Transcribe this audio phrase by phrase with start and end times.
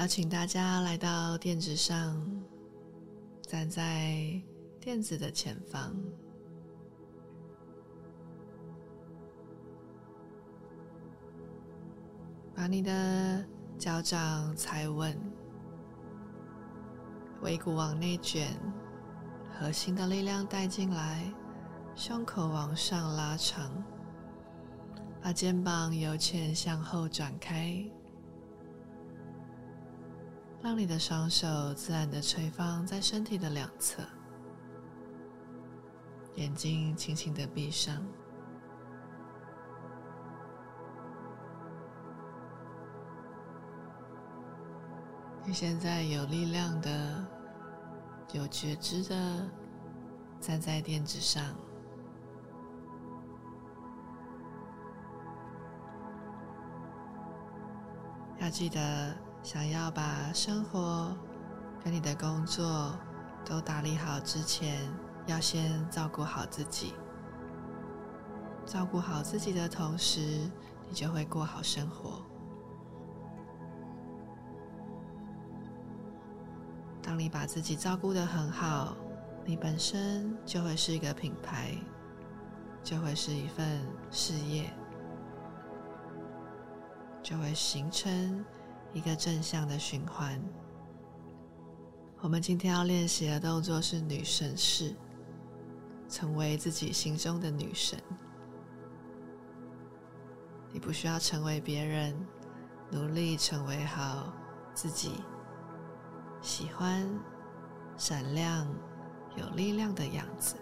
[0.00, 2.18] 邀请大家来到垫子上，
[3.42, 4.16] 站在
[4.80, 5.94] 垫子的前方，
[12.54, 13.44] 把你的
[13.76, 15.14] 脚掌踩稳，
[17.42, 18.58] 尾骨往内卷，
[19.52, 21.30] 核心的力量带进来，
[21.94, 23.70] 胸口往上拉长，
[25.20, 27.84] 把肩膀由前向后转开。
[30.62, 34.02] 让你的双手自然的垂放在身体的两侧，
[36.34, 37.96] 眼睛轻轻的闭上。
[45.46, 47.26] 你现在有力量的、
[48.32, 49.48] 有觉知的
[50.40, 51.42] 站在垫子上，
[58.38, 59.29] 要记得。
[59.42, 61.16] 想要把生活
[61.82, 62.94] 跟你的工作
[63.44, 64.86] 都打理好之前，
[65.26, 66.94] 要先照顾好自己。
[68.66, 70.20] 照顾好自己的同时，
[70.88, 72.22] 你就会过好生活。
[77.02, 78.94] 当你把自己照顾得很好，
[79.44, 81.74] 你本身就会是一个品牌，
[82.84, 83.80] 就会是一份
[84.10, 84.70] 事业，
[87.22, 88.44] 就会形成。
[88.92, 90.40] 一个正向的循环。
[92.20, 94.94] 我们今天要练习的动作是女神式，
[96.08, 97.98] 成为自己心中的女神。
[100.72, 102.14] 你不需要成为别人，
[102.90, 104.32] 努力成为好
[104.74, 105.12] 自己，
[106.42, 107.08] 喜欢
[107.96, 108.66] 闪亮、
[109.36, 110.56] 有力量的样子。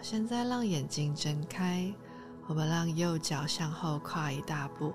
[0.00, 1.92] 现在让眼睛睁开。
[2.48, 4.94] 我们让右脚向后跨一大步，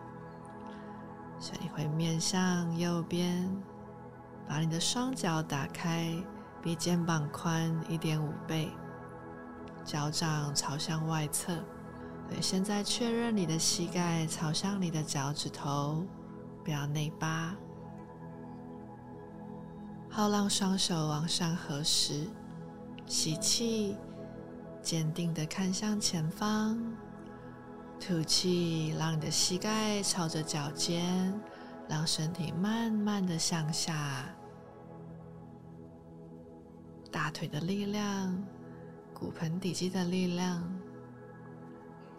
[1.40, 3.48] 所以会面向右边，
[4.48, 6.12] 把你的双脚打开，
[6.64, 8.72] 比肩膀宽一点五倍，
[9.86, 11.54] 脚掌朝向外侧。
[12.28, 16.04] 对，现在确认你的膝盖朝向你的脚趾头，
[16.64, 17.54] 不要内八。
[20.10, 22.28] 好，让双手往上合十，
[23.06, 23.96] 吸气，
[24.82, 26.80] 坚定的看向前方。
[28.06, 31.34] 吐气，让你的膝盖朝着脚尖，
[31.88, 34.26] 让身体慢慢的向下。
[37.10, 38.38] 大腿的力量，
[39.14, 40.62] 骨盆底肌的力量，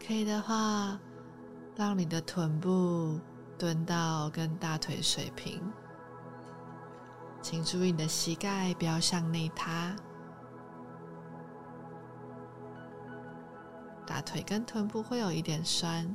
[0.04, 0.98] 可以的话，
[1.76, 3.20] 让你的臀部
[3.58, 5.60] 蹲到跟大腿水平。
[7.42, 9.94] 请注意你的膝盖不要向内塌。
[14.14, 16.08] 大腿跟臀部会有一点酸，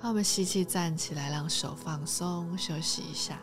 [0.00, 3.40] 好，我们吸气站起来，让手放松，休息一下。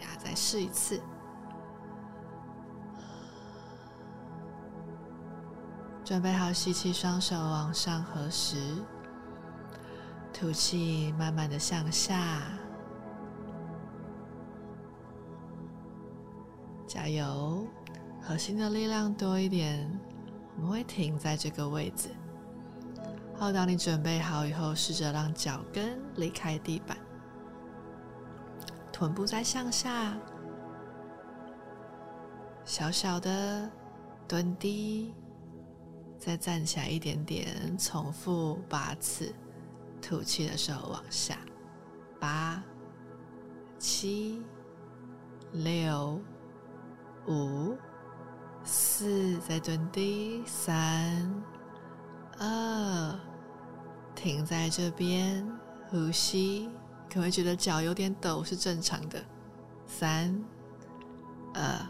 [0.00, 0.98] 大家再试一次，
[6.02, 8.56] 准备好吸气，双手往上合十，
[10.32, 12.40] 吐气，慢慢的向下，
[16.86, 17.66] 加油，
[18.22, 20.00] 核心的力量多一点。
[20.60, 22.10] 我们会停在这个位置。
[23.34, 26.98] 好，当你准备好以后，试着让脚跟离开地板，
[28.92, 30.14] 臀部再向下，
[32.66, 33.70] 小小的
[34.28, 35.14] 蹲低，
[36.18, 39.32] 再站起来一点点，重复八次。
[40.02, 41.38] 吐气的时候往下，
[42.18, 42.62] 八、
[43.78, 44.42] 七、
[45.52, 46.20] 六、
[47.26, 47.74] 五。
[48.64, 51.32] 四，再蹲低，三、
[52.38, 53.18] 二，
[54.14, 55.46] 停在这边，
[55.88, 56.70] 呼吸。
[57.08, 59.20] 可能会觉得脚有点抖，是正常的。
[59.86, 60.40] 三、
[61.54, 61.86] 二、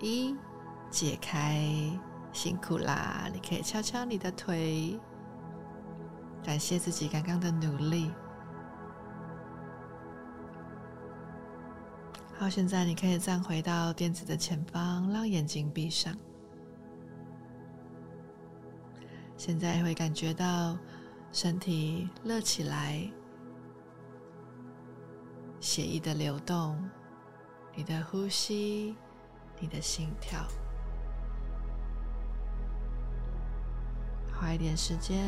[0.00, 0.36] 一，
[0.90, 1.66] 解开，
[2.32, 3.28] 辛苦啦！
[3.32, 5.00] 你可以敲敲你的腿，
[6.44, 8.12] 感谢自己刚刚的努力。
[12.36, 16.14] 好，现在你可以站回到垫子的前方，让眼睛闭上。
[19.36, 20.76] 现在会感觉到
[21.32, 23.08] 身体热起来，
[25.60, 26.76] 血液的流动，
[27.74, 28.96] 你的呼吸，
[29.60, 30.44] 你的心跳。
[34.32, 35.24] 花一点时间，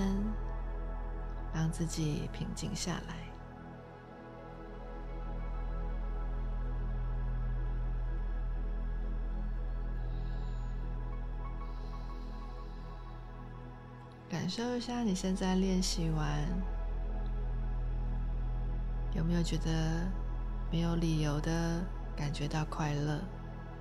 [1.55, 3.36] 让自己平静下来。
[14.37, 16.47] 感受一下，你现在练习完，
[19.15, 20.07] 有没有觉得
[20.71, 21.83] 没有理由的
[22.15, 23.19] 感觉到快乐，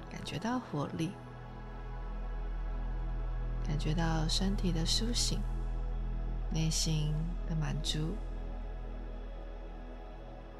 [0.09, 1.11] 感觉到活力，
[3.67, 5.41] 感觉到身体的苏醒，
[6.53, 7.13] 内心
[7.49, 8.15] 的满足？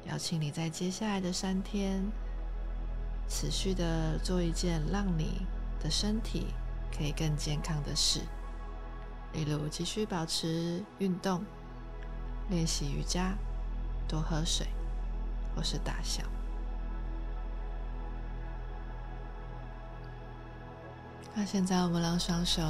[0.04, 2.04] 邀请你在接下来的三天，
[3.26, 5.46] 持续的做一件让你
[5.82, 6.48] 的身体
[6.94, 8.20] 可以更健康的事，
[9.32, 11.44] 例如继续保持运动，
[12.48, 13.34] 练习瑜伽。
[14.08, 14.68] 多喝水，
[15.52, 16.22] 或是大笑。
[21.34, 22.62] 那现在我们让双手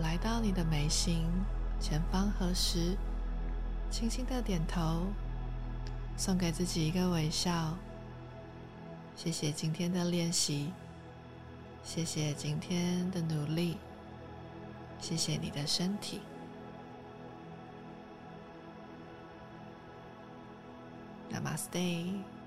[0.00, 1.26] 来到你的眉心
[1.78, 2.96] 前方合十，
[3.90, 5.02] 轻轻的点头，
[6.16, 7.76] 送给自己一个微笑。
[9.14, 10.72] 谢谢今天的练习，
[11.84, 13.76] 谢谢今天的努力，
[15.00, 16.20] 谢谢你的身体。
[21.30, 22.37] Namaste.